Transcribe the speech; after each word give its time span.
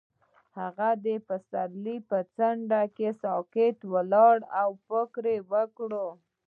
هغه 0.59 0.89
د 1.05 1.07
پسرلی 1.27 1.97
پر 2.09 2.21
څنډه 2.35 2.81
ساکت 3.21 3.77
ولاړ 3.93 4.37
او 4.61 4.69
فکر 4.87 5.25
وکړ. 5.51 5.91